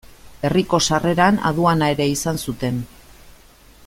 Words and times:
Herriko 0.47 0.79
sarreran 0.87 1.37
aduana 1.51 1.91
ere 1.97 2.09
izan 2.15 2.43
zuten. 2.47 2.81